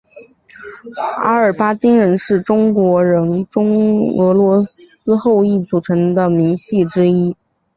[1.21, 7.35] 阿尔巴津人是中国人中俄罗斯后裔组成的民系之一。